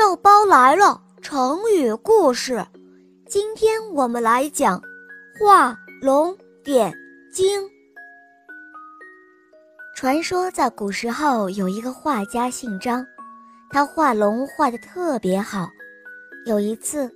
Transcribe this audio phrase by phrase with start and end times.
[0.00, 2.64] 肉包来了，成语故事。
[3.28, 4.80] 今天我们来讲
[5.38, 6.34] 画龙
[6.64, 6.90] 点
[7.30, 7.60] 睛。
[9.94, 13.06] 传说在古时候有一个画家姓张，
[13.68, 15.68] 他画龙画得特别好。
[16.46, 17.14] 有一次，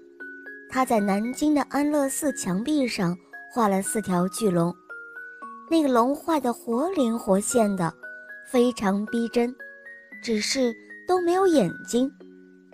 [0.69, 3.17] 他在南京的安乐寺墙壁上
[3.51, 4.71] 画了四条巨龙，
[5.71, 7.91] 那个龙画得活灵活现的，
[8.47, 9.57] 非常逼真，
[10.23, 10.77] 只是
[11.09, 12.13] 都没有眼睛。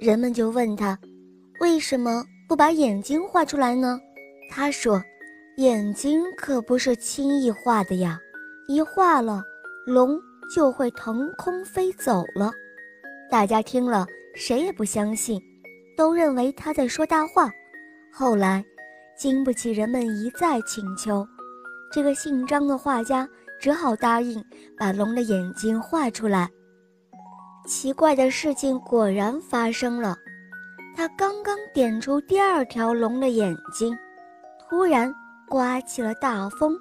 [0.01, 0.99] 人们就问他，
[1.61, 4.01] 为什么不把眼睛画出来呢？
[4.51, 5.03] 他说
[5.59, 8.19] ：“眼睛可不是轻易画的呀，
[8.67, 9.43] 一画了，
[9.87, 10.19] 龙
[10.55, 12.51] 就会腾空飞走了。”
[13.31, 15.39] 大家听了，谁也不相信，
[15.99, 17.51] 都认为他在说大话。
[18.11, 18.65] 后来，
[19.19, 21.29] 经不起人们一再请求，
[21.93, 23.29] 这个姓张的画家
[23.61, 24.43] 只好答应
[24.79, 26.49] 把龙的眼睛画出来。
[27.71, 30.17] 奇怪的事情果然发生了，
[30.97, 33.97] 他刚刚点出第二条龙的眼睛，
[34.59, 35.15] 突然
[35.49, 36.77] 刮起了大风，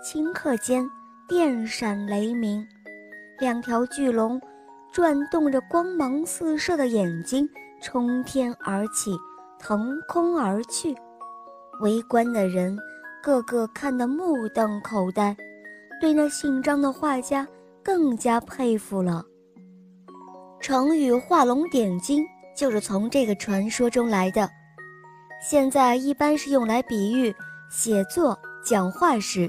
[0.00, 0.88] 顷刻间
[1.28, 2.64] 电闪雷鸣，
[3.40, 4.40] 两条巨龙
[4.92, 7.46] 转动着光芒四射的眼睛
[7.82, 9.18] 冲天而起，
[9.58, 10.94] 腾空而去。
[11.80, 12.78] 围观的人
[13.24, 15.36] 个个看得目瞪口呆，
[16.00, 17.44] 对那姓张的画家
[17.82, 19.24] 更加佩服了。
[20.68, 22.22] 成语“画龙点睛”
[22.54, 24.46] 就是从这个传说中来的。
[25.40, 27.34] 现在一般是用来比喻
[27.70, 29.48] 写作、讲话时，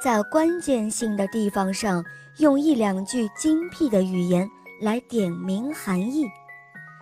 [0.00, 2.02] 在关键性的地方上
[2.38, 4.48] 用一两句精辟的语言
[4.80, 6.24] 来点明含义，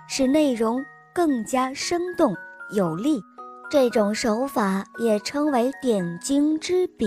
[0.08, 2.34] 使内容更加生动
[2.74, 3.22] 有力。
[3.70, 7.06] 这种手法也称为“点睛之笔”。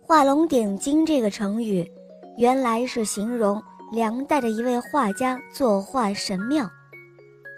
[0.00, 1.86] 画龙点睛这个成语，
[2.38, 3.62] 原来是形容。
[3.94, 6.68] 梁代的一位画家作画神妙，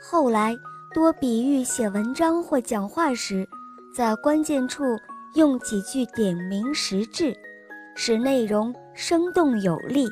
[0.03, 0.55] 后来
[0.93, 3.49] 多比喻写文章或讲话时，
[3.97, 4.85] 在关键处
[5.35, 7.35] 用几句点明实质，
[7.95, 10.07] 使内容生动有力。